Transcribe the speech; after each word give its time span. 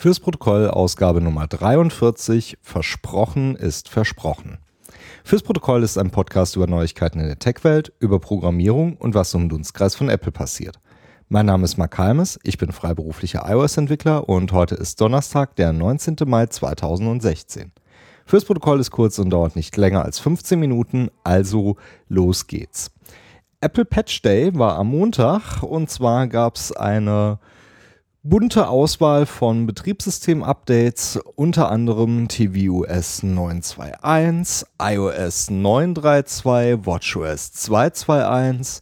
Fürs 0.00 0.20
Protokoll 0.20 0.70
Ausgabe 0.70 1.20
Nummer 1.20 1.48
43. 1.48 2.58
Versprochen 2.62 3.56
ist 3.56 3.88
versprochen. 3.88 4.58
Fürs 5.24 5.42
Protokoll 5.42 5.82
ist 5.82 5.98
ein 5.98 6.12
Podcast 6.12 6.54
über 6.54 6.68
Neuigkeiten 6.68 7.18
in 7.18 7.26
der 7.26 7.40
Tech-Welt, 7.40 7.92
über 7.98 8.20
Programmierung 8.20 8.96
und 8.96 9.16
was 9.16 9.34
im 9.34 9.48
Dunstkreis 9.48 9.96
von 9.96 10.08
Apple 10.08 10.30
passiert. 10.30 10.78
Mein 11.28 11.46
Name 11.46 11.64
ist 11.64 11.78
Mark 11.78 11.98
Halmes, 11.98 12.38
ich 12.44 12.58
bin 12.58 12.70
freiberuflicher 12.70 13.44
iOS-Entwickler 13.44 14.28
und 14.28 14.52
heute 14.52 14.76
ist 14.76 15.00
Donnerstag, 15.00 15.56
der 15.56 15.72
19. 15.72 16.14
Mai 16.26 16.46
2016. 16.46 17.72
Fürs 18.24 18.44
Protokoll 18.44 18.78
ist 18.78 18.92
kurz 18.92 19.18
und 19.18 19.30
dauert 19.30 19.56
nicht 19.56 19.76
länger 19.76 20.04
als 20.04 20.20
15 20.20 20.60
Minuten, 20.60 21.10
also 21.24 21.74
los 22.08 22.46
geht's. 22.46 22.92
Apple 23.60 23.84
Patch 23.84 24.22
Day 24.22 24.56
war 24.56 24.76
am 24.76 24.90
Montag 24.90 25.64
und 25.64 25.90
zwar 25.90 26.28
gab 26.28 26.54
es 26.54 26.70
eine 26.70 27.40
bunte 28.22 28.68
Auswahl 28.68 29.26
von 29.26 29.66
Betriebssystem-Updates, 29.66 31.18
unter 31.36 31.70
anderem 31.70 32.28
tvOS 32.28 33.22
9.2.1, 33.22 34.66
iOS 34.80 35.48
9.3.2, 35.50 36.84
watchOS 36.84 37.52
2.2.1, 37.54 38.80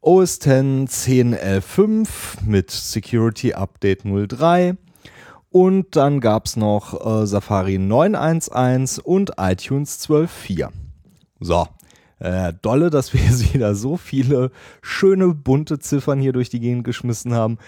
OS 0.00 0.36
X 0.36 0.46
10.11.5 0.46 2.08
mit 2.44 2.70
Security 2.72 3.54
Update 3.54 4.02
03 4.04 4.76
und 5.50 5.94
dann 5.94 6.20
gab 6.20 6.46
es 6.46 6.56
noch 6.56 7.22
äh, 7.22 7.26
Safari 7.26 7.76
9.1.1 7.76 9.00
und 9.00 9.32
iTunes 9.38 10.04
12.4. 10.08 10.70
So, 11.38 11.68
äh, 12.18 12.52
dolle, 12.62 12.90
dass 12.90 13.12
wir 13.12 13.20
wieder 13.54 13.76
so 13.76 13.96
viele 13.96 14.50
schöne 14.80 15.28
bunte 15.28 15.78
Ziffern 15.78 16.18
hier 16.18 16.32
durch 16.32 16.50
die 16.50 16.60
Gegend 16.60 16.82
geschmissen 16.82 17.32
haben 17.32 17.58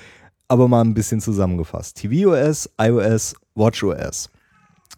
aber 0.55 0.69
mal 0.69 0.83
ein 0.83 0.95
bisschen 0.95 1.21
zusammengefasst. 1.21 1.97
tvOS, 1.99 2.71
iOS, 2.81 3.35
watchOS. 3.55 4.31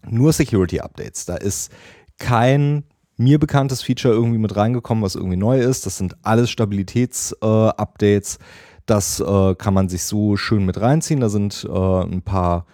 Nur 0.09 0.33
Security 0.33 0.81
Updates. 0.81 1.25
Da 1.25 1.37
ist 1.37 1.73
kein 2.19 2.85
mir 3.17 3.39
bekanntes 3.39 3.83
Feature 3.83 4.13
irgendwie 4.13 4.39
mit 4.39 4.55
reingekommen, 4.55 5.03
was 5.03 5.15
irgendwie 5.15 5.39
neu 5.39 5.59
ist. 5.59 5.87
Das 5.87 5.97
sind 5.97 6.15
alles 6.23 6.51
Stabilitäts-Updates. 6.51 8.37
Äh, 8.37 8.39
das 8.85 9.19
äh, 9.21 9.55
kann 9.57 9.75
man 9.75 9.89
sich 9.89 10.05
so 10.05 10.37
schön 10.37 10.67
mit 10.67 10.81
reinziehen. 10.81 11.21
Da 11.21 11.31
sind 11.31 11.67
äh, 11.69 12.03
ein 12.03 12.21
paar 12.21 12.67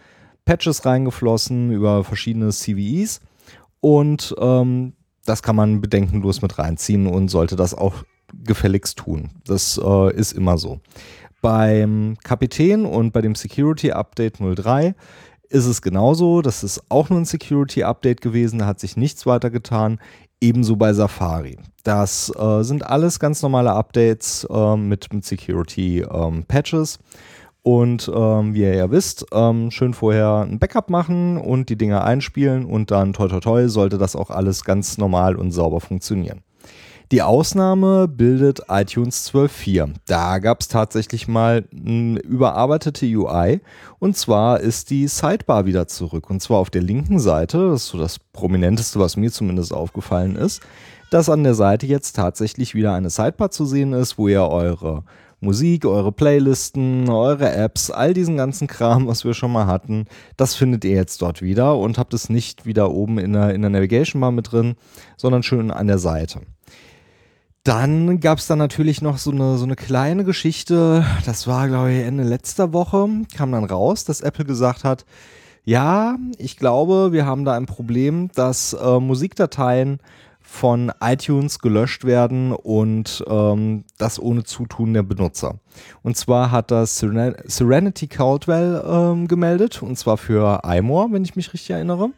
Patches 0.45 0.85
reingeflossen 0.85 1.71
über 1.71 2.03
verschiedene 2.03 2.51
CVEs. 2.51 3.21
Und 3.81 4.35
ähm, 4.39 4.95
das 5.25 5.43
kann 5.43 5.55
man 5.55 5.81
bedenkenlos 5.81 6.43
mit 6.43 6.59
reinziehen 6.59 7.07
und 7.07 7.29
sollte 7.29 7.55
das 7.55 7.75
auch 7.75 7.95
gefälligst 8.45 8.99
tun. 8.99 9.31
Das 9.45 9.81
äh, 9.83 10.15
ist 10.15 10.33
immer 10.33 10.59
so. 10.59 10.81
Beim 11.43 12.17
Kapitän 12.23 12.87
und 12.87 13.13
bei 13.13 13.21
dem 13.21 13.35
Security 13.35 13.91
Update 13.91 14.39
03 14.39 14.95
ist 15.49 15.67
es 15.67 15.83
genauso. 15.83 16.41
Das 16.41 16.63
ist 16.63 16.83
auch 16.89 17.11
nur 17.11 17.19
ein 17.19 17.25
Security 17.25 17.83
Update 17.83 18.21
gewesen, 18.21 18.61
da 18.61 18.67
hat 18.67 18.79
sich 18.79 18.97
nichts 18.97 19.27
weiter 19.27 19.51
getan. 19.51 19.99
Ebenso 20.41 20.77
bei 20.77 20.93
Safari. 20.93 21.59
Das 21.83 22.33
äh, 22.37 22.63
sind 22.63 22.87
alles 22.87 23.19
ganz 23.19 23.43
normale 23.43 23.73
Updates 23.73 24.47
äh, 24.51 24.77
mit, 24.77 25.13
mit 25.13 25.25
Security 25.25 26.01
ähm, 26.01 26.45
Patches. 26.47 27.01
Und 27.63 28.11
ähm, 28.13 28.55
wie 28.55 28.63
ihr 28.63 28.75
ja 28.75 28.91
wisst, 28.91 29.27
ähm, 29.33 29.73
schön 29.73 29.95
vorher 29.95 30.47
ein 30.49 30.61
Backup 30.61 30.91
machen 30.91 31.39
und 31.39 31.69
die 31.69 31.77
Dinge 31.77 32.03
einspielen 32.03 32.65
und 32.65 32.91
dann 32.91 33.13
toi 33.13 33.29
toi 33.29 33.41
toi 33.41 33.69
sollte 33.69 33.99
das 33.99 34.17
auch 34.17 34.31
alles 34.31 34.65
ganz 34.65 34.99
normal 34.99 35.37
und 35.37 35.53
sauber 35.53 35.81
funktionieren. 35.81 36.43
Die 37.13 37.21
Ausnahme 37.21 38.09
bildet 38.09 38.63
iTunes 38.71 39.31
12.4. 39.31 39.91
Da 40.07 40.39
gab 40.39 40.63
es 40.63 40.69
tatsächlich 40.69 41.29
mal 41.29 41.69
eine 41.71 42.19
überarbeitete 42.21 43.05
UI 43.05 43.61
und 43.99 44.17
zwar 44.17 44.61
ist 44.61 44.89
die 44.89 45.07
Sidebar 45.09 45.67
wieder 45.67 45.87
zurück 45.87 46.31
und 46.31 46.41
zwar 46.41 46.57
auf 46.57 46.71
der 46.71 46.81
linken 46.81 47.19
Seite, 47.19 47.69
das 47.69 47.83
ist 47.83 47.89
so 47.89 47.99
das 47.99 48.19
prominenteste, 48.19 48.99
was 48.99 49.19
mir 49.19 49.31
zumindest 49.31 49.75
aufgefallen 49.75 50.37
ist, 50.37 50.63
dass 51.11 51.29
an 51.29 51.45
der 51.45 51.53
Seite 51.53 51.85
jetzt 51.85 52.17
tatsächlich 52.17 52.75
wieder 52.75 52.95
eine 52.95 53.11
Sidebar 53.11 53.51
zu 53.51 53.67
sehen 53.67 53.93
ist, 53.93 54.17
wo 54.17 54.29
ihr 54.29 54.49
eure 54.49 55.05
Musik, 55.39 55.85
eure 55.85 56.13
Playlisten, 56.13 57.11
eure 57.11 57.53
Apps, 57.53 57.91
all 57.91 58.15
diesen 58.15 58.39
ganzen 58.39 58.69
Kram, 58.69 59.07
was 59.07 59.27
wir 59.27 59.35
schon 59.35 59.53
mal 59.53 59.67
hatten, 59.67 60.07
das 60.39 60.55
findet 60.55 60.83
ihr 60.87 60.97
jetzt 60.97 61.21
dort 61.21 61.43
wieder 61.43 61.77
und 61.77 61.99
habt 61.99 62.15
es 62.15 62.31
nicht 62.31 62.65
wieder 62.65 62.91
oben 62.91 63.19
in 63.19 63.35
der, 63.35 63.53
in 63.53 63.61
der 63.61 63.71
Navigation 63.71 64.23
Bar 64.23 64.33
mit 64.33 64.51
drin, 64.51 64.77
sondern 65.19 65.43
schön 65.43 65.71
an 65.71 65.89
der 65.89 65.99
Seite. 65.99 66.41
Dann 67.65 68.19
gab 68.19 68.39
es 68.39 68.49
dann 68.49 68.59
natürlich 68.59 69.03
noch 69.03 69.19
so 69.19 69.31
eine, 69.31 69.57
so 69.57 69.65
eine 69.65 69.77
kleine 69.77 70.25
Geschichte, 70.25 71.05
das 71.25 71.47
war, 71.47 71.69
glaube 71.69 71.93
ich, 71.93 72.05
Ende 72.05 72.25
letzter 72.25 72.73
Woche, 72.73 73.09
kam 73.37 73.53
dann 73.53 73.65
raus, 73.65 74.05
dass 74.05 74.21
Apple 74.21 74.45
gesagt 74.45 74.83
hat, 74.83 75.05
ja, 75.65 76.17
ich 76.39 76.57
glaube, 76.57 77.13
wir 77.13 77.25
haben 77.25 77.45
da 77.45 77.55
ein 77.55 77.67
Problem, 77.67 78.31
dass 78.35 78.73
äh, 78.73 78.99
Musikdateien 78.99 80.01
von 80.41 80.91
iTunes 81.01 81.61
gelöscht 81.61 82.05
werden 82.05 82.53
und 82.53 83.25
ähm, 83.29 83.85
das 83.97 84.19
ohne 84.19 84.43
Zutun 84.43 84.93
der 84.93 85.05
Benutzer. 85.05 85.61
Und 86.03 86.17
zwar 86.17 86.51
hat 86.51 86.73
das 86.73 86.99
Seren 86.99 87.37
Serenity 87.45 88.09
Caldwell 88.09 88.83
ähm, 88.85 89.29
gemeldet, 89.29 89.83
und 89.83 89.97
zwar 89.97 90.17
für 90.17 90.63
iMore, 90.65 91.13
wenn 91.13 91.25
ich 91.25 91.37
mich 91.37 91.53
richtig 91.53 91.71
erinnere. 91.71 92.11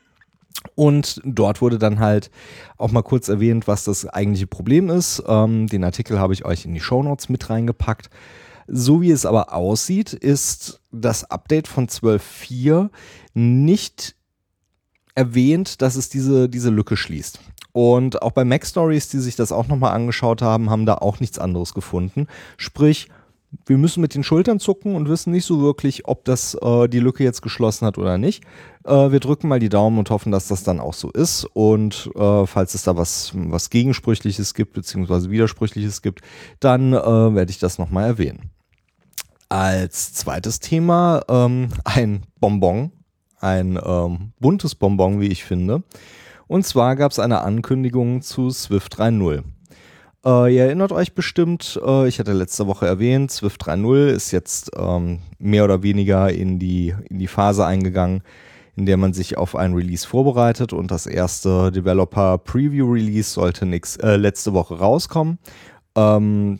Und 0.74 1.20
dort 1.24 1.60
wurde 1.60 1.78
dann 1.78 2.00
halt 2.00 2.30
auch 2.76 2.90
mal 2.90 3.02
kurz 3.02 3.28
erwähnt, 3.28 3.66
was 3.66 3.84
das 3.84 4.06
eigentliche 4.06 4.46
Problem 4.46 4.90
ist. 4.90 5.22
Ähm, 5.26 5.66
den 5.66 5.84
Artikel 5.84 6.18
habe 6.18 6.32
ich 6.32 6.44
euch 6.44 6.64
in 6.64 6.74
die 6.74 6.80
Show 6.80 7.02
Notes 7.02 7.28
mit 7.28 7.48
reingepackt. 7.48 8.10
So 8.66 9.02
wie 9.02 9.10
es 9.10 9.26
aber 9.26 9.52
aussieht, 9.52 10.12
ist 10.12 10.80
das 10.90 11.30
Update 11.30 11.68
von 11.68 11.86
12.4 11.86 12.88
nicht 13.34 14.16
erwähnt, 15.14 15.82
dass 15.82 15.96
es 15.96 16.08
diese, 16.08 16.48
diese 16.48 16.70
Lücke 16.70 16.96
schließt. 16.96 17.40
Und 17.72 18.22
auch 18.22 18.32
bei 18.32 18.44
Mac 18.44 18.64
Stories, 18.64 19.08
die 19.08 19.18
sich 19.18 19.36
das 19.36 19.52
auch 19.52 19.66
nochmal 19.66 19.92
angeschaut 19.92 20.42
haben, 20.42 20.70
haben 20.70 20.86
da 20.86 20.94
auch 20.94 21.20
nichts 21.20 21.38
anderes 21.38 21.74
gefunden. 21.74 22.28
Sprich, 22.56 23.08
wir 23.66 23.78
müssen 23.78 24.00
mit 24.00 24.14
den 24.14 24.22
Schultern 24.22 24.60
zucken 24.60 24.94
und 24.94 25.08
wissen 25.08 25.30
nicht 25.32 25.44
so 25.44 25.60
wirklich, 25.60 26.06
ob 26.06 26.24
das 26.24 26.54
äh, 26.54 26.88
die 26.88 27.00
Lücke 27.00 27.24
jetzt 27.24 27.42
geschlossen 27.42 27.86
hat 27.86 27.98
oder 27.98 28.18
nicht. 28.18 28.44
Äh, 28.84 29.10
wir 29.10 29.20
drücken 29.20 29.48
mal 29.48 29.58
die 29.58 29.68
Daumen 29.68 29.98
und 29.98 30.10
hoffen, 30.10 30.32
dass 30.32 30.48
das 30.48 30.62
dann 30.62 30.80
auch 30.80 30.94
so 30.94 31.10
ist. 31.10 31.44
Und 31.52 32.10
äh, 32.14 32.46
falls 32.46 32.74
es 32.74 32.82
da 32.82 32.96
was, 32.96 33.32
was 33.34 33.70
Gegensprüchliches 33.70 34.54
gibt, 34.54 34.72
beziehungsweise 34.72 35.30
Widersprüchliches 35.30 36.02
gibt, 36.02 36.20
dann 36.60 36.92
äh, 36.92 36.96
werde 37.34 37.50
ich 37.50 37.58
das 37.58 37.78
nochmal 37.78 38.04
erwähnen. 38.04 38.50
Als 39.48 40.14
zweites 40.14 40.60
Thema 40.60 41.22
ähm, 41.28 41.68
ein 41.84 42.24
Bonbon, 42.40 42.92
ein 43.40 43.78
ähm, 43.84 44.32
buntes 44.40 44.74
Bonbon, 44.74 45.20
wie 45.20 45.28
ich 45.28 45.44
finde. 45.44 45.82
Und 46.46 46.66
zwar 46.66 46.96
gab 46.96 47.12
es 47.12 47.18
eine 47.18 47.42
Ankündigung 47.42 48.22
zu 48.22 48.50
Swift 48.50 48.98
3.0. 48.98 49.44
Äh, 50.24 50.54
ihr 50.54 50.64
erinnert 50.64 50.92
euch 50.92 51.14
bestimmt, 51.14 51.78
äh, 51.84 52.08
ich 52.08 52.18
hatte 52.18 52.32
letzte 52.32 52.66
Woche 52.66 52.86
erwähnt, 52.86 53.30
Swift 53.30 53.62
3.0 53.62 54.06
ist 54.06 54.30
jetzt 54.30 54.70
ähm, 54.76 55.20
mehr 55.38 55.64
oder 55.64 55.82
weniger 55.82 56.30
in 56.32 56.58
die, 56.58 56.94
in 57.10 57.18
die 57.18 57.26
Phase 57.26 57.66
eingegangen, 57.66 58.22
in 58.74 58.86
der 58.86 58.96
man 58.96 59.12
sich 59.12 59.36
auf 59.36 59.54
ein 59.54 59.74
Release 59.74 60.06
vorbereitet 60.06 60.72
und 60.72 60.90
das 60.90 61.06
erste 61.06 61.70
Developer 61.70 62.38
Preview 62.38 62.90
Release 62.90 63.30
sollte 63.30 63.66
nix, 63.66 63.96
äh, 63.96 64.16
letzte 64.16 64.54
Woche 64.54 64.78
rauskommen. 64.78 65.38
Ähm, 65.94 66.58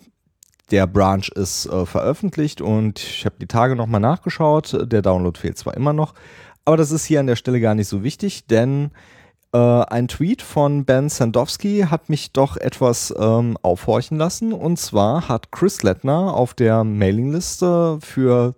der 0.70 0.86
Branch 0.86 1.28
ist 1.34 1.66
äh, 1.66 1.86
veröffentlicht 1.86 2.60
und 2.60 2.98
ich 2.98 3.24
habe 3.24 3.36
die 3.41 3.47
Tage 3.47 3.76
nochmal 3.76 4.00
nachgeschaut. 4.00 4.78
Der 4.92 5.03
Download 5.03 5.38
fehlt 5.38 5.56
zwar 5.56 5.74
immer 5.74 5.94
noch, 5.94 6.14
aber 6.66 6.76
das 6.76 6.91
ist 6.91 7.06
hier 7.06 7.20
an 7.20 7.26
der 7.26 7.36
Stelle 7.36 7.60
gar 7.60 7.74
nicht 7.74 7.88
so 7.88 8.03
wichtig, 8.03 8.47
denn 8.47 8.91
ein 9.59 10.09
Tweet 10.09 10.42
von 10.42 10.84
Ben 10.84 11.09
Sandowski 11.09 11.87
hat 11.88 12.09
mich 12.09 12.32
doch 12.32 12.56
etwas 12.56 13.15
ähm, 13.19 13.56
aufhorchen 13.62 14.19
lassen. 14.19 14.53
Und 14.53 14.78
zwar 14.78 15.28
hat 15.28 15.53
Chris 15.53 15.82
Lettner 15.82 16.34
auf 16.34 16.54
der 16.54 16.84
Mailingliste 16.84 17.98
für 18.00 18.54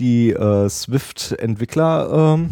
die 0.00 0.30
äh, 0.30 0.68
Swift-Entwickler, 0.68 2.34
ähm, 2.34 2.50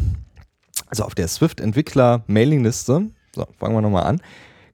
also 0.86 1.04
auf 1.04 1.14
der 1.14 1.28
Swift-Entwickler-Mailingliste, 1.28 3.10
so, 3.34 3.46
fangen 3.58 3.74
wir 3.74 3.80
nochmal 3.80 4.04
an, 4.04 4.20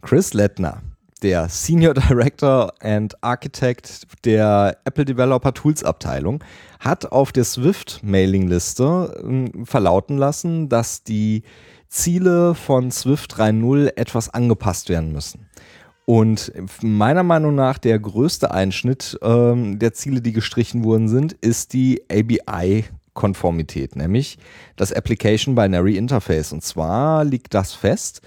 Chris 0.03 0.35
Lettner, 0.35 0.83
der 1.23 1.49
Senior 1.49 1.95
Director 2.09 2.73
and 2.81 3.23
Architect 3.23 4.07
der 4.25 4.77
Apple 4.85 5.05
Developer 5.05 5.55
Tools 5.55 5.85
Abteilung, 5.85 6.43
hat 6.81 7.13
auf 7.13 7.33
der 7.33 7.45
Swift-Mailingliste 7.45 9.23
äh, 9.25 9.65
verlauten 9.65 10.19
lassen, 10.19 10.69
dass 10.69 11.05
die 11.05 11.45
Ziele 11.95 12.57
von 12.57 12.91
Swift 12.91 13.35
3.0 13.37 13.97
etwas 13.97 14.29
angepasst 14.29 14.89
werden 14.89 15.13
müssen. 15.13 15.47
Und 16.07 16.53
meiner 16.83 17.23
Meinung 17.23 17.55
nach 17.55 17.79
der 17.79 17.99
größte 18.01 18.51
Einschnitt 18.51 19.17
ähm, 19.23 19.79
der 19.79 19.95
Ziele, 19.95 20.21
die 20.21 20.33
gestrichen 20.33 20.83
wurden, 20.83 21.09
sind, 21.09 21.35
ist 21.35 21.73
die 21.73 22.03
ABI-Konformität, 22.11 23.95
nämlich 23.95 24.39
das 24.77 24.93
Application 24.93 25.55
Binary 25.55 25.97
Interface. 25.97 26.53
Und 26.53 26.65
zwar 26.65 27.25
liegt 27.25 27.55
das 27.55 27.73
fest, 27.75 28.23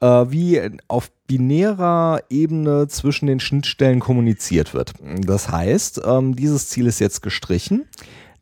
äh, 0.00 0.06
wie 0.06 0.60
auf 0.88 1.10
binärer 1.28 2.22
Ebene 2.28 2.88
zwischen 2.88 3.28
den 3.28 3.38
Schnittstellen 3.38 4.00
kommuniziert 4.00 4.74
wird. 4.74 4.94
Das 5.20 5.48
heißt, 5.48 6.02
ähm, 6.04 6.34
dieses 6.34 6.68
Ziel 6.68 6.86
ist 6.86 6.98
jetzt 6.98 7.22
gestrichen. 7.22 7.86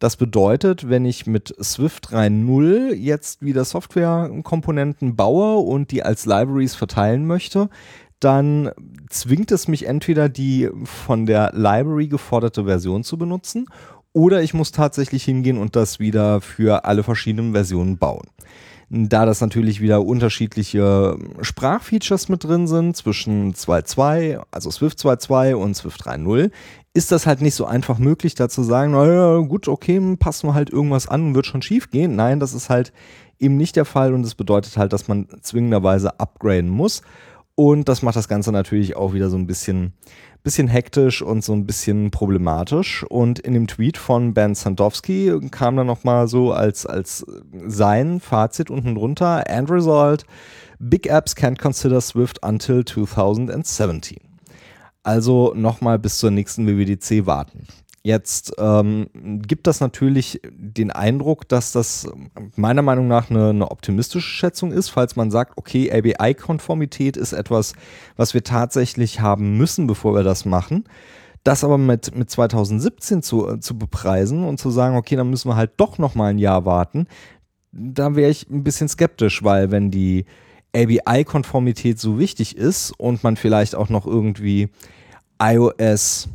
Das 0.05 0.17
bedeutet, 0.19 0.91
wenn 0.91 1.07
ich 1.07 1.27
mit 1.27 1.55
Swift 1.63 2.11
3.0 2.11 2.93
jetzt 2.93 3.41
wieder 3.41 3.65
Softwarekomponenten 3.65 5.17
baue 5.17 5.57
und 5.57 5.93
die 5.93 6.03
als 6.03 6.27
Libraries 6.27 6.75
verteilen 6.75 7.27
möchte, 7.27 7.71
dann 8.21 8.71
zwingt 9.09 9.51
es 9.51 9.67
mich 9.67 9.87
entweder 9.87 10.29
die 10.29 10.69
von 10.85 11.25
der 11.25 11.53
Library 11.55 12.09
geforderte 12.09 12.67
Version 12.67 13.03
zu 13.03 13.17
benutzen 13.17 13.65
oder 14.13 14.43
ich 14.43 14.53
muss 14.53 14.73
tatsächlich 14.73 15.25
hingehen 15.25 15.57
und 15.57 15.75
das 15.75 15.99
wieder 15.99 16.43
für 16.43 16.85
alle 16.85 17.03
verschiedenen 17.03 17.55
Versionen 17.55 17.97
bauen. 17.97 18.27
Da 18.91 19.27
das 19.27 19.41
natürlich 19.41 19.81
wieder 19.81 20.05
unterschiedliche 20.05 21.17
Sprachfeatures 21.41 22.29
mit 22.29 22.45
drin 22.45 22.67
sind 22.67 22.97
zwischen 22.97 23.55
2.2, 23.55 24.43
also 24.51 24.71
Swift 24.71 24.99
2.2 24.99 25.55
und 25.55 25.75
Swift 25.75 26.03
3.0, 26.03 26.51
ist 26.93 27.11
das 27.11 27.27
halt 27.27 27.41
nicht 27.41 27.55
so 27.55 27.65
einfach 27.65 27.99
möglich, 27.99 28.35
da 28.35 28.49
zu 28.49 28.63
sagen, 28.63 28.93
naja, 28.93 29.39
gut, 29.39 29.69
okay, 29.69 30.01
passen 30.17 30.49
wir 30.49 30.55
halt 30.55 30.71
irgendwas 30.71 31.09
an 31.09 31.29
und 31.29 31.35
wird 31.35 31.47
schon 31.47 31.63
schief 31.63 31.91
gehen. 31.91 32.15
Nein, 32.15 32.41
das 32.41 32.55
ist 32.55 32.71
halt 32.71 32.93
eben 33.39 33.57
nicht 33.57 33.77
der 33.77 33.85
Fall 33.85 34.15
und 34.15 34.23
das 34.23 34.35
bedeutet 34.35 34.77
halt, 34.77 34.93
dass 34.93 35.09
man 35.09 35.27
zwingenderweise 35.43 36.21
upgraden 36.21 36.71
muss. 36.71 37.03
Und 37.57 37.89
das 37.89 38.03
macht 38.03 38.17
das 38.17 38.29
Ganze 38.29 38.53
natürlich 38.53 38.97
auch 38.97 39.13
wieder 39.13 39.31
so 39.31 39.37
ein 39.37 39.47
bisschen, 39.47 39.93
bisschen 40.45 40.69
hektisch 40.69 41.23
und 41.23 41.43
so 41.43 41.55
ein 41.55 41.67
bisschen 41.67 42.11
problematisch. 42.13 43.05
Und 43.09 43.41
in 43.41 43.55
dem 43.55 43.67
Tweet 43.67 43.97
von 43.97 44.35
Ben 44.35 44.55
Sandowski 44.55 45.33
kam 45.51 45.77
dann 45.77 45.87
nochmal 45.89 46.29
so 46.29 46.53
als, 46.53 46.87
als 46.87 47.27
sein 47.67 48.21
Fazit 48.21 48.71
unten 48.71 48.95
drunter, 48.95 49.45
End 49.47 49.71
result, 49.71 50.25
big 50.79 51.07
apps 51.07 51.35
can't 51.35 51.59
consider 51.59 52.01
Swift 52.01 52.45
until 52.45 52.85
2017. 52.85 54.19
Also 55.03 55.53
nochmal 55.55 55.99
bis 55.99 56.19
zur 56.19 56.31
nächsten 56.31 56.67
WWDC 56.67 57.27
warten. 57.27 57.67
Jetzt 58.07 58.53
ähm, 58.59 59.09
gibt 59.15 59.67
das 59.67 59.81
natürlich 59.81 60.39
den 60.51 60.91
Eindruck, 60.91 61.49
dass 61.49 61.73
das 61.73 62.07
meiner 62.55 62.83
Meinung 62.83 63.09
nach 63.09 63.31
eine, 63.31 63.49
eine 63.49 63.71
optimistische 63.71 64.29
Schätzung 64.29 64.73
ist, 64.73 64.91
falls 64.91 65.17
man 65.17 65.31
sagt, 65.31 65.57
okay, 65.57 65.91
ABI-Konformität 65.91 67.17
ist 67.17 67.33
etwas, 67.33 67.73
was 68.17 68.35
wir 68.35 68.45
tatsächlich 68.45 69.21
haben 69.21 69.57
müssen, 69.57 69.87
bevor 69.87 70.15
wir 70.15 70.23
das 70.23 70.45
machen. 70.45 70.85
Das 71.45 71.65
aber 71.65 71.79
mit, 71.79 72.15
mit 72.15 72.29
2017 72.29 73.23
zu, 73.23 73.57
zu 73.57 73.79
bepreisen 73.79 74.45
und 74.45 74.59
zu 74.59 74.71
sagen, 74.71 74.97
okay, 74.97 75.17
dann 75.17 75.31
müssen 75.31 75.49
wir 75.49 75.57
halt 75.57 75.73
doch 75.79 75.97
nochmal 75.97 76.31
ein 76.31 76.39
Jahr 76.39 76.67
warten, 76.67 77.07
da 77.73 78.17
wäre 78.17 78.31
ich 78.31 78.51
ein 78.51 78.65
bisschen 78.65 78.89
skeptisch, 78.89 79.43
weil 79.43 79.71
wenn 79.71 79.91
die 79.91 80.27
ABI-Konformität 80.77 81.99
so 81.99 82.19
wichtig 82.19 82.57
ist 82.57 82.93
und 82.99 83.25
man 83.25 83.37
vielleicht 83.37 83.75
auch 83.75 83.89
noch 83.89 84.07
irgendwie 84.07 84.69
iOS 85.41 86.29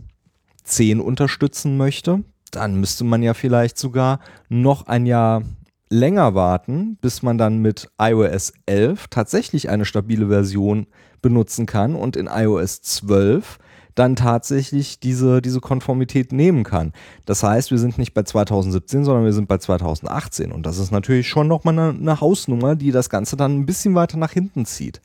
10 0.70 1.00
unterstützen 1.00 1.78
möchte, 1.78 2.24
dann 2.52 2.76
müsste 2.76 3.04
man 3.04 3.22
ja 3.22 3.34
vielleicht 3.34 3.78
sogar 3.78 4.20
noch 4.48 4.88
ein 4.88 5.06
Jahr 5.06 5.44
länger 5.90 6.36
warten, 6.36 6.98
bis 7.02 7.24
man 7.24 7.38
dann 7.38 7.60
mit 7.60 7.90
iOS 8.00 8.54
11 8.66 9.08
tatsächlich 9.10 9.70
eine 9.70 9.86
stabile 9.86 10.28
Version 10.28 10.88
benutzen 11.22 11.66
kann 11.66 11.96
und 11.96 12.16
in 12.16 12.28
iOS 12.28 12.82
12 12.82 13.60
dann 13.96 14.16
tatsächlich 14.16 15.00
diese, 15.00 15.42
diese 15.42 15.60
Konformität 15.60 16.32
nehmen 16.32 16.64
kann. 16.64 16.94
Das 17.26 17.44
heißt, 17.44 17.72
wir 17.72 17.78
sind 17.78 17.98
nicht 17.98 18.14
bei 18.14 18.24
2017, 18.24 19.04
sondern 19.04 19.26
wir 19.26 19.34
sind 19.34 19.48
bei 19.48 19.58
2018. 19.58 20.52
Und 20.54 20.66
das 20.66 20.78
ist 20.78 20.92
natürlich 20.92 21.28
schon 21.28 21.48
nochmal 21.48 21.78
eine, 21.78 21.90
eine 21.90 22.22
Hausnummer, 22.22 22.76
die 22.76 22.92
das 22.92 23.10
Ganze 23.10 23.36
dann 23.36 23.60
ein 23.60 23.66
bisschen 23.66 23.96
weiter 23.96 24.18
nach 24.18 24.32
hinten 24.32 24.66
zieht. 24.66 25.02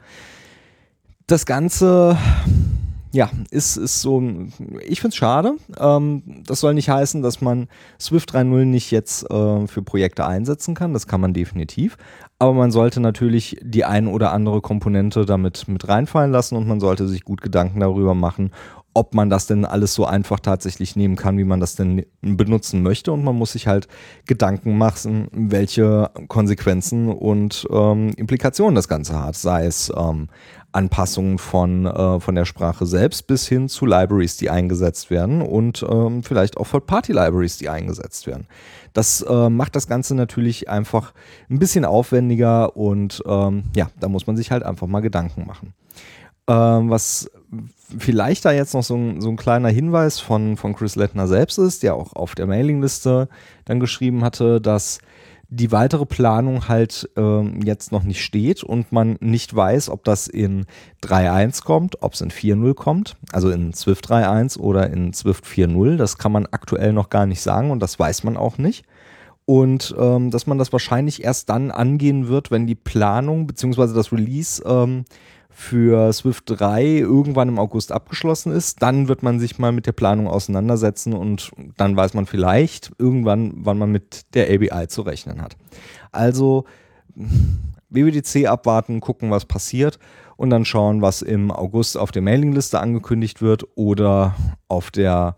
Das 1.27 1.45
Ganze 1.45 2.17
ja, 3.15 3.31
ist, 3.53 3.77
ist 3.77 4.01
so, 4.01 4.21
ich 4.85 5.01
finde 5.01 5.13
es 5.13 5.17
schade. 5.17 5.55
Ähm, 5.79 6.43
das 6.45 6.59
soll 6.59 6.75
nicht 6.75 6.89
heißen, 6.89 7.23
dass 7.23 7.41
man 7.41 7.69
Swift 8.01 8.35
3.0 8.35 8.65
nicht 8.65 8.91
jetzt 8.91 9.31
äh, 9.31 9.67
für 9.69 9.83
Projekte 9.83 10.27
einsetzen 10.27 10.75
kann. 10.75 10.93
Das 10.93 11.07
kann 11.07 11.21
man 11.21 11.33
definitiv. 11.33 11.97
Aber 12.41 12.53
man 12.55 12.73
sollte 12.73 12.99
natürlich 12.99 13.57
die 13.63 13.85
ein 13.85 14.09
oder 14.09 14.33
andere 14.33 14.61
Komponente 14.61 15.27
damit 15.27 15.69
mit 15.69 15.87
reinfallen 15.87 16.33
lassen 16.33 16.57
und 16.57 16.67
man 16.67 16.81
sollte 16.81 17.07
sich 17.07 17.23
gut 17.23 17.41
Gedanken 17.41 17.79
darüber 17.79 18.15
machen, 18.15 18.51
ob 18.95 19.15
man 19.15 19.31
das 19.31 19.47
denn 19.47 19.65
alles 19.65 19.95
so 19.95 20.07
einfach 20.07 20.41
tatsächlich 20.41 20.97
nehmen 20.97 21.15
kann, 21.15 21.39
wie 21.39 21.45
man 21.45 21.61
das 21.61 21.77
denn 21.77 22.05
benutzen 22.21 22.83
möchte. 22.83 23.13
Und 23.13 23.23
man 23.23 23.37
muss 23.37 23.53
sich 23.53 23.69
halt 23.69 23.87
Gedanken 24.27 24.77
machen, 24.77 25.29
welche 25.31 26.11
Konsequenzen 26.27 27.09
und 27.09 27.65
ähm, 27.71 28.11
Implikationen 28.17 28.75
das 28.75 28.89
Ganze 28.89 29.23
hat. 29.23 29.37
Sei 29.37 29.67
es 29.67 29.93
ähm, 29.97 30.29
Anpassungen 30.75 31.39
von, 31.39 31.87
äh, 31.87 32.21
von 32.21 32.35
der 32.35 32.45
Sprache 32.45 32.87
selbst 32.87 33.27
bis 33.27 33.47
hin 33.47 33.69
zu 33.69 33.87
Libraries, 33.87 34.37
die 34.37 34.51
eingesetzt 34.51 35.11
werden 35.11 35.41
und 35.41 35.85
ähm, 35.89 36.23
vielleicht 36.23 36.57
auch 36.57 36.69
Third-Party-Libraries, 36.69 37.59
die 37.59 37.69
eingesetzt 37.69 38.27
werden. 38.27 38.47
Das 38.93 39.23
äh, 39.23 39.49
macht 39.51 39.77
das 39.77 39.87
Ganze 39.87 40.15
natürlich 40.15 40.69
einfach 40.69 41.13
ein 41.49 41.59
bisschen 41.59 41.85
aufwendiger 41.85 42.77
und 42.77 43.23
ähm, 43.27 43.65
ja, 43.77 43.89
da 44.01 44.09
muss 44.09 44.27
man 44.27 44.37
sich 44.37 44.51
halt 44.51 44.63
einfach 44.63 44.87
mal 44.87 45.01
Gedanken 45.01 45.47
machen. 45.47 45.75
Ähm, 46.47 46.91
was 46.91 47.31
vielleicht 47.99 48.45
da 48.45 48.53
jetzt 48.53 48.75
noch 48.75 48.83
so 48.83 48.97
ein, 48.97 49.21
so 49.21 49.31
ein 49.31 49.37
kleiner 49.37 49.69
Hinweis 49.69 50.21
von, 50.21 50.57
von 50.57 50.75
Chris 50.75 50.97
Lettner 50.97 51.27
selbst 51.27 51.59
ist, 51.59 51.83
der 51.83 51.95
auch 51.95 52.15
auf 52.15 52.35
der 52.35 52.47
Mailingliste 52.47 53.29
dann 53.65 53.81
geschrieben 53.81 54.25
hatte, 54.25 54.61
dass 54.61 54.99
die 55.49 55.73
weitere 55.73 56.07
Planung 56.07 56.69
halt 56.69 57.09
ähm, 57.17 57.61
jetzt 57.65 57.93
noch 57.93 58.03
nicht 58.03 58.25
steht 58.25 58.63
und 58.63 58.93
man 58.93 59.17
nicht 59.21 59.55
weiß, 59.55 59.91
ob 59.91 60.05
das 60.05 60.27
in 60.27 60.67
3.1 61.03 61.65
kommt, 61.65 62.03
ob 62.03 62.15
es 62.15 62.21
in 62.21 62.31
4.0 62.31 62.75
kommt, 62.75 63.17
also 63.33 63.51
in 63.51 63.73
Swift 63.73 64.11
3.1 64.11 64.59
oder 64.59 64.91
in 64.91 65.13
Swift 65.13 65.45
4.0. 65.45 65.97
Das 65.97 66.19
kann 66.19 66.33
man 66.33 66.47
aktuell 66.47 66.93
noch 66.93 67.11
gar 67.11 67.27
nicht 67.27 67.41
sagen 67.41 67.71
und 67.71 67.81
das 67.81 67.99
weiß 67.99 68.25
man 68.25 68.37
auch 68.37 68.59
nicht. 68.59 68.85
Und 69.47 69.95
ähm, 69.99 70.31
dass 70.31 70.47
man 70.47 70.59
das 70.59 70.73
wahrscheinlich 70.73 71.23
erst 71.23 71.51
dann 71.51 71.71
angehen 71.71 72.29
wird, 72.29 72.51
wenn 72.51 72.67
die 72.67 72.75
Planung 72.75 73.47
bzw. 73.47 73.95
das 73.95 74.11
Release 74.11 74.63
ähm, 74.67 75.05
für 75.55 76.13
Swift 76.13 76.45
3 76.47 76.85
irgendwann 76.85 77.49
im 77.49 77.59
August 77.61 77.93
abgeschlossen 77.93 78.53
ist. 78.53 78.83
Dann 78.83 79.07
wird 79.09 79.23
man 79.23 79.39
sich 79.39 79.59
mal 79.59 79.71
mit 79.71 79.87
der 79.87 79.93
Planung 79.93 80.27
auseinandersetzen 80.27 81.13
und 81.13 81.53
dann 81.77 81.97
weiß 81.97 82.13
man 82.15 82.27
vielleicht 82.27 82.93
irgendwann, 82.99 83.53
wann 83.59 83.79
man 83.79 83.93
mit 83.93 84.35
der 84.35 84.53
ABI 84.53 84.89
zu 84.89 85.03
rechnen 85.03 85.41
hat. 85.41 85.57
Also 86.11 86.65
WWDC 87.89 88.47
abwarten, 88.47 89.01
gucken, 89.01 89.31
was 89.31 89.45
passiert 89.45 90.01
und 90.37 90.51
dann 90.51 90.65
schauen, 90.65 91.03
was 91.03 91.23
im 91.23 91.53
August 91.53 91.97
auf 91.97 92.11
der 92.11 92.23
Mailingliste 92.23 92.81
angekündigt 92.81 93.41
wird 93.41 93.65
oder 93.77 94.35
auf 94.67 94.91
der 94.91 95.37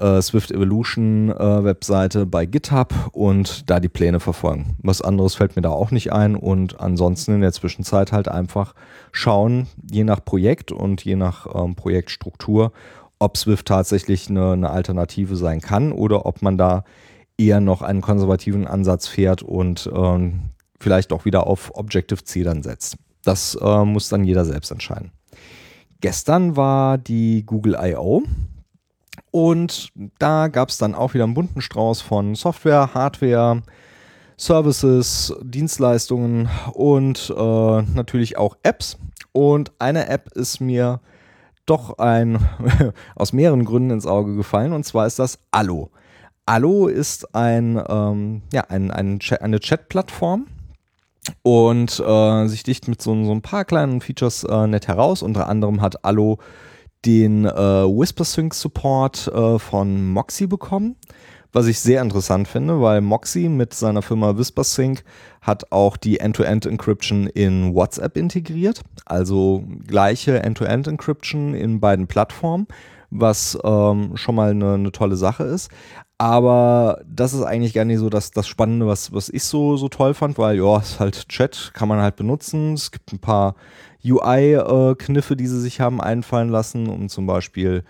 äh, 0.00 0.20
Swift 0.22 0.50
Evolution 0.50 1.30
äh, 1.30 1.64
Webseite 1.64 2.26
bei 2.26 2.46
GitHub 2.46 2.94
und 3.12 3.68
da 3.70 3.80
die 3.80 3.88
Pläne 3.88 4.20
verfolgen. 4.20 4.76
Was 4.82 5.02
anderes 5.02 5.34
fällt 5.34 5.56
mir 5.56 5.62
da 5.62 5.70
auch 5.70 5.90
nicht 5.90 6.12
ein 6.12 6.36
und 6.36 6.80
ansonsten 6.80 7.34
in 7.34 7.40
der 7.40 7.52
Zwischenzeit 7.52 8.12
halt 8.12 8.28
einfach 8.28 8.74
schauen, 9.12 9.66
je 9.90 10.04
nach 10.04 10.24
Projekt 10.24 10.72
und 10.72 11.04
je 11.04 11.16
nach 11.16 11.46
ähm, 11.54 11.74
Projektstruktur, 11.74 12.72
ob 13.18 13.36
Swift 13.36 13.66
tatsächlich 13.66 14.28
eine, 14.28 14.52
eine 14.52 14.70
Alternative 14.70 15.36
sein 15.36 15.60
kann 15.60 15.92
oder 15.92 16.26
ob 16.26 16.42
man 16.42 16.56
da 16.56 16.84
eher 17.36 17.60
noch 17.60 17.82
einen 17.82 18.00
konservativen 18.00 18.66
Ansatz 18.66 19.06
fährt 19.06 19.42
und 19.42 19.90
ähm, 19.94 20.50
vielleicht 20.78 21.12
auch 21.12 21.24
wieder 21.24 21.46
auf 21.46 21.74
Objective-C 21.74 22.42
dann 22.42 22.62
setzt. 22.62 22.96
Das 23.22 23.56
äh, 23.60 23.84
muss 23.84 24.08
dann 24.08 24.24
jeder 24.24 24.44
selbst 24.44 24.70
entscheiden. 24.70 25.12
Gestern 26.00 26.56
war 26.56 26.96
die 26.96 27.44
Google 27.44 27.76
I.O. 27.78 28.22
Und 29.30 29.90
da 30.18 30.48
gab 30.48 30.70
es 30.70 30.78
dann 30.78 30.94
auch 30.94 31.14
wieder 31.14 31.24
einen 31.24 31.34
bunten 31.34 31.60
Strauß 31.60 32.00
von 32.00 32.34
Software, 32.34 32.94
Hardware, 32.94 33.62
Services, 34.36 35.34
Dienstleistungen 35.42 36.48
und 36.72 37.32
äh, 37.36 37.82
natürlich 37.82 38.38
auch 38.38 38.56
Apps. 38.62 38.98
Und 39.32 39.72
eine 39.78 40.08
App 40.08 40.32
ist 40.34 40.60
mir 40.60 41.00
doch 41.66 41.98
ein 41.98 42.38
aus 43.14 43.32
mehreren 43.32 43.64
Gründen 43.64 43.90
ins 43.90 44.06
Auge 44.06 44.34
gefallen 44.34 44.72
und 44.72 44.84
zwar 44.84 45.06
ist 45.06 45.18
das 45.18 45.38
Allo. 45.52 45.90
Allo 46.46 46.88
ist 46.88 47.34
ein, 47.34 47.80
ähm, 47.88 48.42
ja, 48.52 48.62
ein, 48.68 48.90
ein 48.90 49.20
Chat, 49.20 49.40
eine 49.40 49.60
Chat-Plattform 49.60 50.46
und 51.42 52.00
äh, 52.00 52.46
sich 52.48 52.64
dicht 52.64 52.88
mit 52.88 53.00
so, 53.00 53.24
so, 53.24 53.30
ein 53.30 53.42
paar 53.42 53.64
kleinen 53.64 54.00
Features 54.00 54.42
äh, 54.44 54.66
nett 54.66 54.88
heraus. 54.88 55.22
Unter 55.22 55.48
anderem 55.48 55.80
hat 55.80 56.04
Allo 56.04 56.38
den 57.04 57.44
äh, 57.44 57.50
WhisperSync 57.50 58.54
Support 58.54 59.28
äh, 59.28 59.58
von 59.58 60.06
Moxie 60.08 60.46
bekommen, 60.46 60.96
was 61.52 61.66
ich 61.66 61.80
sehr 61.80 62.02
interessant 62.02 62.46
finde, 62.46 62.80
weil 62.80 63.00
Moxie 63.00 63.48
mit 63.48 63.74
seiner 63.74 64.02
Firma 64.02 64.36
WhisperSync 64.36 65.02
hat 65.40 65.72
auch 65.72 65.96
die 65.96 66.20
End-to-End 66.20 66.66
Encryption 66.66 67.26
in 67.26 67.74
WhatsApp 67.74 68.16
integriert, 68.16 68.82
also 69.06 69.64
gleiche 69.86 70.42
End-to-End 70.42 70.86
Encryption 70.86 71.54
in 71.54 71.80
beiden 71.80 72.06
Plattformen, 72.06 72.66
was 73.10 73.58
ähm, 73.64 74.16
schon 74.16 74.34
mal 74.34 74.50
eine, 74.50 74.74
eine 74.74 74.92
tolle 74.92 75.16
Sache 75.16 75.44
ist. 75.44 75.70
Aber 76.18 77.00
das 77.06 77.32
ist 77.32 77.42
eigentlich 77.42 77.72
gar 77.72 77.86
nicht 77.86 77.98
so 77.98 78.10
das, 78.10 78.30
das 78.30 78.46
Spannende, 78.46 78.86
was, 78.86 79.10
was 79.10 79.30
ich 79.30 79.42
so, 79.42 79.78
so 79.78 79.88
toll 79.88 80.12
fand, 80.12 80.36
weil 80.36 80.58
ja, 80.58 80.76
es 80.76 80.90
ist 80.90 81.00
halt 81.00 81.28
Chat, 81.30 81.70
kann 81.72 81.88
man 81.88 82.00
halt 82.00 82.16
benutzen. 82.16 82.74
Es 82.74 82.90
gibt 82.90 83.10
ein 83.14 83.18
paar 83.18 83.54
UI-Kniffe, 84.04 85.36
die 85.36 85.46
sie 85.46 85.60
sich 85.60 85.80
haben 85.80 86.00
einfallen 86.00 86.48
lassen, 86.48 86.88
um 86.88 87.08
zum 87.08 87.26
Beispiel 87.26 87.84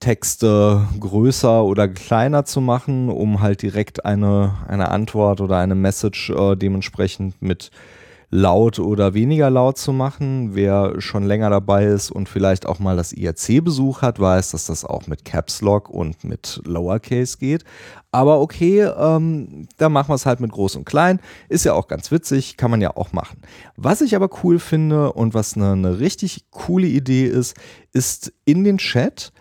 Texte 0.00 0.88
größer 0.98 1.62
oder 1.64 1.86
kleiner 1.86 2.46
zu 2.46 2.60
machen, 2.62 3.10
um 3.10 3.42
halt 3.42 3.60
direkt 3.60 4.06
eine, 4.06 4.54
eine 4.66 4.90
Antwort 4.90 5.42
oder 5.42 5.58
eine 5.58 5.74
Message 5.74 6.30
äh, 6.30 6.56
dementsprechend 6.56 7.40
mit 7.42 7.70
laut 8.30 8.78
oder 8.78 9.12
weniger 9.12 9.50
laut 9.50 9.76
zu 9.76 9.92
machen. 9.92 10.54
Wer 10.54 11.00
schon 11.00 11.24
länger 11.24 11.50
dabei 11.50 11.86
ist 11.86 12.10
und 12.10 12.28
vielleicht 12.28 12.64
auch 12.64 12.78
mal 12.78 12.96
das 12.96 13.12
IRC-Besuch 13.12 14.02
hat, 14.02 14.20
weiß, 14.20 14.52
dass 14.52 14.66
das 14.66 14.84
auch 14.84 15.08
mit 15.08 15.24
Caps 15.24 15.60
Lock 15.60 15.90
und 15.90 16.22
mit 16.22 16.60
Lowercase 16.64 17.38
geht. 17.38 17.64
Aber 18.12 18.40
okay, 18.40 18.82
ähm, 18.82 19.66
da 19.78 19.88
machen 19.88 20.10
wir 20.10 20.14
es 20.14 20.26
halt 20.26 20.40
mit 20.40 20.52
groß 20.52 20.76
und 20.76 20.84
klein. 20.84 21.20
Ist 21.48 21.64
ja 21.64 21.72
auch 21.72 21.88
ganz 21.88 22.10
witzig, 22.12 22.56
kann 22.56 22.70
man 22.70 22.80
ja 22.80 22.96
auch 22.96 23.12
machen. 23.12 23.40
Was 23.76 24.00
ich 24.00 24.14
aber 24.14 24.30
cool 24.42 24.60
finde 24.60 25.12
und 25.12 25.34
was 25.34 25.56
eine, 25.56 25.72
eine 25.72 25.98
richtig 25.98 26.50
coole 26.50 26.86
Idee 26.86 27.26
ist, 27.26 27.56
ist 27.92 28.32
in 28.44 28.62
den 28.62 28.78
Chat 28.78 29.32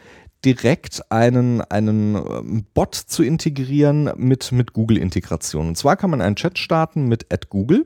direkt 0.45 1.11
einen, 1.11 1.61
einen 1.61 2.15
ähm, 2.15 2.65
Bot 2.73 2.95
zu 2.95 3.23
integrieren 3.23 4.11
mit, 4.15 4.51
mit 4.51 4.73
Google-Integration. 4.73 5.67
Und 5.67 5.77
zwar 5.77 5.97
kann 5.97 6.09
man 6.09 6.21
einen 6.21 6.37
Chat 6.37 6.57
starten 6.57 7.07
mit 7.07 7.27
Google 7.49 7.85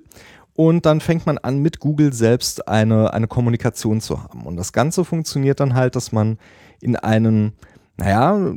und 0.55 0.86
dann 0.86 1.01
fängt 1.01 1.25
man 1.25 1.38
an, 1.38 1.60
mit 1.60 1.79
Google 1.79 2.13
selbst 2.13 2.67
eine, 2.67 3.13
eine 3.13 3.27
Kommunikation 3.27 4.01
zu 4.01 4.22
haben. 4.22 4.43
Und 4.43 4.55
das 4.55 4.72
Ganze 4.72 5.03
funktioniert 5.03 5.60
dann 5.60 5.74
halt, 5.74 5.95
dass 5.95 6.12
man 6.12 6.38
in 6.79 6.95
einen, 6.95 7.53
naja, 7.98 8.53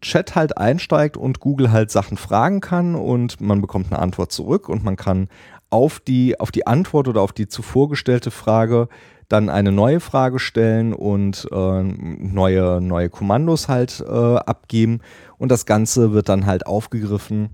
Chat 0.00 0.36
halt 0.36 0.56
einsteigt 0.56 1.16
und 1.16 1.40
Google 1.40 1.72
halt 1.72 1.90
Sachen 1.90 2.16
fragen 2.16 2.60
kann 2.60 2.94
und 2.94 3.40
man 3.40 3.60
bekommt 3.60 3.92
eine 3.92 4.00
Antwort 4.00 4.30
zurück 4.30 4.68
und 4.68 4.84
man 4.84 4.96
kann 4.96 5.28
auf 5.70 6.00
die, 6.00 6.38
auf 6.38 6.50
die 6.50 6.66
Antwort 6.66 7.08
oder 7.08 7.22
auf 7.22 7.32
die 7.32 7.48
zuvor 7.48 7.88
gestellte 7.88 8.30
Frage 8.30 8.88
dann 9.28 9.48
eine 9.48 9.70
neue 9.70 10.00
Frage 10.00 10.40
stellen 10.40 10.92
und 10.92 11.48
äh, 11.52 11.82
neue, 11.82 12.80
neue 12.80 13.08
Kommandos 13.08 13.68
halt 13.68 14.04
äh, 14.06 14.36
abgeben. 14.36 15.00
Und 15.38 15.50
das 15.50 15.66
Ganze 15.66 16.12
wird 16.12 16.28
dann 16.28 16.46
halt 16.46 16.66
aufgegriffen 16.66 17.50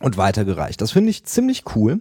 und 0.00 0.18
weitergereicht. 0.18 0.80
Das 0.80 0.92
finde 0.92 1.10
ich 1.10 1.24
ziemlich 1.24 1.64
cool. 1.74 2.00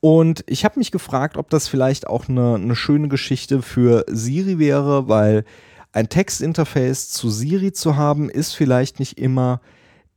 Und 0.00 0.44
ich 0.46 0.64
habe 0.64 0.78
mich 0.78 0.92
gefragt, 0.92 1.36
ob 1.36 1.50
das 1.50 1.68
vielleicht 1.68 2.06
auch 2.06 2.28
eine, 2.28 2.54
eine 2.54 2.76
schöne 2.76 3.08
Geschichte 3.08 3.62
für 3.62 4.04
Siri 4.08 4.58
wäre, 4.58 5.08
weil 5.08 5.44
ein 5.92 6.08
Textinterface 6.08 7.10
zu 7.10 7.30
Siri 7.30 7.72
zu 7.72 7.96
haben, 7.96 8.30
ist 8.30 8.54
vielleicht 8.54 9.00
nicht 9.00 9.18
immer 9.18 9.60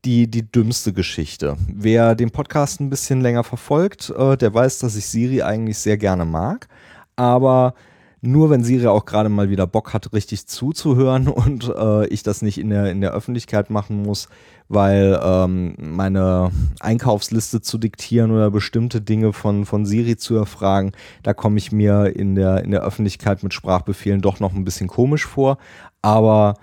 die, 0.05 0.29
die 0.29 0.49
dümmste 0.51 0.93
Geschichte. 0.93 1.57
Wer 1.67 2.15
den 2.15 2.31
Podcast 2.31 2.79
ein 2.79 2.89
bisschen 2.89 3.21
länger 3.21 3.43
verfolgt, 3.43 4.09
äh, 4.09 4.35
der 4.35 4.53
weiß, 4.53 4.79
dass 4.79 4.95
ich 4.95 5.05
Siri 5.05 5.41
eigentlich 5.41 5.77
sehr 5.77 5.97
gerne 5.97 6.25
mag. 6.25 6.67
Aber 7.15 7.75
nur 8.21 8.51
wenn 8.51 8.63
Siri 8.63 8.85
auch 8.87 9.05
gerade 9.05 9.29
mal 9.29 9.49
wieder 9.49 9.65
Bock 9.65 9.93
hat, 9.93 10.13
richtig 10.13 10.47
zuzuhören 10.47 11.27
und 11.27 11.71
äh, 11.75 12.07
ich 12.07 12.23
das 12.23 12.41
nicht 12.41 12.59
in 12.59 12.69
der, 12.69 12.91
in 12.91 13.01
der 13.01 13.11
Öffentlichkeit 13.11 13.69
machen 13.69 14.03
muss, 14.03 14.29
weil 14.69 15.19
ähm, 15.21 15.75
meine 15.77 16.51
Einkaufsliste 16.79 17.61
zu 17.61 17.77
diktieren 17.77 18.31
oder 18.31 18.51
bestimmte 18.51 19.01
Dinge 19.01 19.33
von, 19.33 19.65
von 19.65 19.85
Siri 19.85 20.17
zu 20.17 20.35
erfragen, 20.35 20.91
da 21.23 21.33
komme 21.33 21.57
ich 21.57 21.71
mir 21.71 22.15
in 22.15 22.35
der, 22.35 22.63
in 22.63 22.71
der 22.71 22.83
Öffentlichkeit 22.83 23.43
mit 23.43 23.53
Sprachbefehlen 23.53 24.21
doch 24.21 24.39
noch 24.39 24.53
ein 24.53 24.63
bisschen 24.63 24.87
komisch 24.87 25.25
vor. 25.25 25.57
Aber 26.01 26.55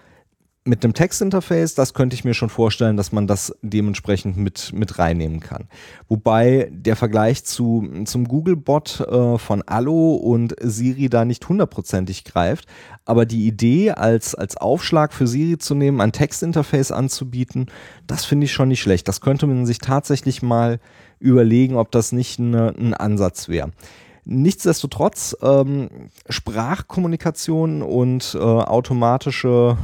mit 0.69 0.85
einem 0.85 0.93
Textinterface, 0.93 1.75
das 1.75 1.95
könnte 1.95 2.15
ich 2.15 2.25
mir 2.25 2.35
schon 2.35 2.51
vorstellen, 2.51 2.97
dass 2.97 3.11
man 3.11 3.27
das 3.27 3.57
dementsprechend 3.63 4.37
mit, 4.37 4.73
mit 4.75 4.99
reinnehmen 4.99 5.41
kann. 5.41 5.67
Wobei 6.09 6.69
der 6.71 6.95
Vergleich 6.95 7.45
zu, 7.45 7.89
zum 8.05 8.29
Google-Bot 8.29 9.01
äh, 9.01 9.39
von 9.39 9.63
Allo 9.63 10.15
und 10.15 10.55
Siri 10.61 11.09
da 11.09 11.25
nicht 11.25 11.49
hundertprozentig 11.49 12.25
greift. 12.25 12.67
Aber 13.07 13.25
die 13.25 13.47
Idee, 13.47 13.93
als, 13.93 14.35
als 14.35 14.57
Aufschlag 14.57 15.15
für 15.15 15.27
Siri 15.27 15.59
zu 15.59 15.75
nehmen, 15.75 16.01
ein 16.01 16.13
Textinterface 16.13 16.93
anzubieten, 16.93 17.67
das 18.07 18.27
finde 18.27 18.45
ich 18.45 18.53
schon 18.53 18.69
nicht 18.69 18.83
schlecht. 18.83 19.09
Das 19.09 19.23
könnte 19.23 19.47
man 19.47 19.65
sich 19.65 19.79
tatsächlich 19.79 20.43
mal 20.43 20.81
überlegen, 21.19 21.77
ob 21.77 21.91
das 21.91 22.13
nicht 22.13 22.39
eine, 22.39 22.75
ein 22.79 22.95
Ansatz 22.95 23.49
wäre. 23.49 23.73
Nichtsdestotrotz, 24.31 25.35
ähm, 25.41 25.89
Sprachkommunikation 26.29 27.81
und 27.81 28.37
äh, 28.39 28.39
automatische, 28.39 29.79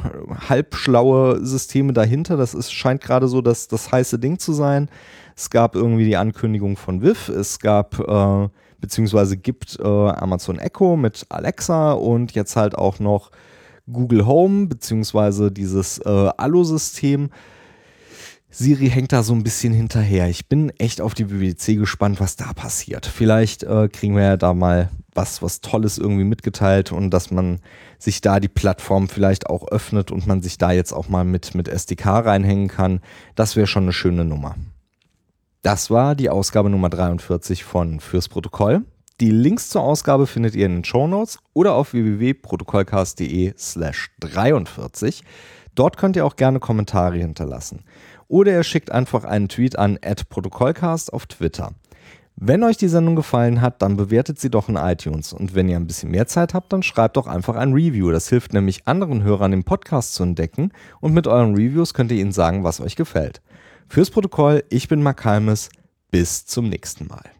halbschlaue 0.51 1.43
Systeme 1.43 1.95
dahinter, 1.95 2.37
das 2.37 2.53
ist, 2.53 2.71
scheint 2.71 3.01
gerade 3.01 3.27
so 3.27 3.41
das, 3.41 3.69
das 3.69 3.91
heiße 3.91 4.19
Ding 4.19 4.39
zu 4.39 4.53
sein. 4.53 4.91
Es 5.35 5.49
gab 5.49 5.75
irgendwie 5.75 6.05
die 6.05 6.19
Ankündigung 6.19 6.77
von 6.77 7.01
Viv, 7.01 7.31
es 7.31 7.59
gab 7.59 7.99
äh, 7.99 8.49
beziehungsweise 8.83 9.39
gibt 9.39 9.79
äh, 9.81 9.83
Amazon 9.83 10.59
Echo 10.59 10.99
mit 10.99 11.25
Alexa 11.31 11.93
und 11.93 12.33
jetzt 12.33 12.55
halt 12.55 12.75
auch 12.75 12.99
noch 12.99 13.31
Google 13.91 14.27
Home 14.27 14.67
beziehungsweise 14.67 15.51
dieses 15.51 15.97
äh, 16.01 16.31
Allo-System. 16.37 17.31
Siri 18.56 18.88
hängt 18.88 19.12
da 19.12 19.25
so 19.25 19.34
ein 19.34 19.42
bisschen 19.42 19.73
hinterher. 19.73 20.28
Ich 20.28 20.49
bin 20.49 20.70
echt 20.78 21.00
auf 21.00 21.14
die 21.14 21.28
WWDC 21.28 21.76
gespannt, 21.76 22.20
was 22.20 22.37
da 22.37 22.52
passiert. 22.52 23.04
Vielleicht 23.04 23.64
äh, 23.64 23.88
kriegen 23.88 24.14
wir 24.14 24.23
ja 24.23 24.37
da 24.37 24.54
mal 24.54 24.90
was, 25.12 25.42
was 25.42 25.61
Tolles 25.61 25.99
irgendwie 25.99 26.23
mitgeteilt 26.23 26.92
und 26.92 27.11
dass 27.11 27.32
man 27.32 27.58
sich 27.99 28.20
da 28.20 28.38
die 28.38 28.49
Plattform 28.49 29.08
vielleicht 29.08 29.50
auch 29.50 29.66
öffnet 29.66 30.12
und 30.12 30.28
man 30.28 30.40
sich 30.40 30.56
da 30.56 30.70
jetzt 30.70 30.92
auch 30.92 31.08
mal 31.08 31.25
mit, 31.25 31.56
mit 31.56 31.66
SDK 31.66 32.06
reinhängen 32.06 32.68
kann. 32.68 33.00
Das 33.34 33.56
wäre 33.56 33.66
schon 33.66 33.84
eine 33.84 33.92
schöne 33.92 34.25
Nummer. 34.25 34.54
Das 35.62 35.90
war 35.90 36.14
die 36.14 36.30
Ausgabe 36.30 36.70
Nummer 36.70 36.90
43 36.90 37.64
von 37.64 37.99
Fürs 37.99 38.28
Protokoll. 38.28 38.84
Die 39.20 39.32
Links 39.32 39.68
zur 39.68 39.82
Ausgabe 39.82 40.28
findet 40.28 40.54
ihr 40.54 40.66
in 40.66 40.76
den 40.76 40.84
Show 40.84 41.08
Notes 41.08 41.40
oder 41.54 41.75
auf 41.75 41.92
www.protokollcast.de 41.92 43.54
slash 43.58 44.11
43. 44.20 45.25
Dort 45.75 45.97
könnt 45.97 46.16
ihr 46.16 46.25
auch 46.25 46.37
gerne 46.37 46.61
Kommentare 46.61 47.16
hinterlassen 47.16 47.85
oder 48.28 48.52
ihr 48.52 48.62
schickt 48.62 48.90
einfach 48.90 49.25
einen 49.25 49.49
Tweet 49.49 49.78
an 49.78 49.99
@protokollcast 50.28 51.12
auf 51.12 51.26
Twitter. 51.26 51.73
Wenn 52.37 52.64
euch 52.64 52.76
die 52.76 52.88
Sendung 52.88 53.14
gefallen 53.14 53.61
hat, 53.61 53.81
dann 53.81 53.97
bewertet 53.97 54.40
sie 54.40 54.50
doch 54.50 54.69
in 54.69 54.75
iTunes. 54.75 55.33
Und 55.33 55.54
wenn 55.54 55.69
ihr 55.69 55.76
ein 55.76 55.87
bisschen 55.87 56.11
mehr 56.11 56.26
Zeit 56.26 56.52
habt, 56.52 56.73
dann 56.73 56.83
schreibt 56.83 57.16
doch 57.16 57.28
einfach 57.28 57.54
ein 57.54 57.73
Review. 57.73 58.11
Das 58.11 58.28
hilft 58.28 58.52
nämlich 58.52 58.88
anderen 58.88 59.23
Hörern, 59.23 59.52
den 59.52 59.62
Podcast 59.62 60.14
zu 60.14 60.25
entdecken. 60.25 60.73
Und 61.00 61.14
mit 61.14 61.28
euren 61.28 61.54
Reviews 61.54 61.95
könnt 61.95 62.11
ihr 62.11 62.19
ihnen 62.19 62.33
sagen, 62.33 62.64
was 62.64 62.81
euch 62.81 62.97
gefällt. 62.97 63.40
Fürs 63.87 64.11
Protokoll, 64.11 64.64
ich 64.69 64.88
bin 64.88 65.02
Mark 65.02 65.25
Halmes. 65.25 65.69
Bis 66.11 66.45
zum 66.45 66.69
nächsten 66.69 67.07
Mal. 67.07 67.34